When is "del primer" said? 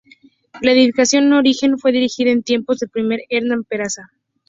2.79-3.19